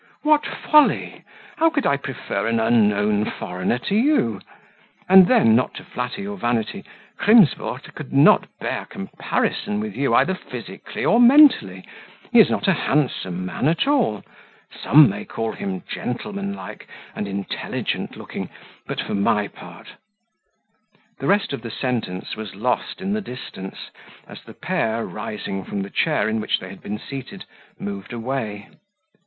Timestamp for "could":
1.69-1.85, 7.93-8.11